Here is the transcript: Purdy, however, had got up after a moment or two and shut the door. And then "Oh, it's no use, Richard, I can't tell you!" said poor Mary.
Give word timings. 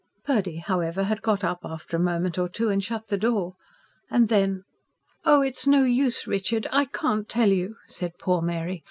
Purdy, 0.25 0.57
however, 0.57 1.03
had 1.03 1.21
got 1.21 1.43
up 1.43 1.59
after 1.63 1.95
a 1.95 1.99
moment 1.99 2.39
or 2.39 2.49
two 2.49 2.69
and 2.71 2.83
shut 2.83 3.09
the 3.09 3.19
door. 3.19 3.53
And 4.09 4.29
then 4.29 4.63
"Oh, 5.25 5.41
it's 5.43 5.67
no 5.67 5.83
use, 5.83 6.25
Richard, 6.25 6.65
I 6.71 6.85
can't 6.85 7.29
tell 7.29 7.49
you!" 7.49 7.75
said 7.85 8.17
poor 8.17 8.41
Mary. 8.41 8.79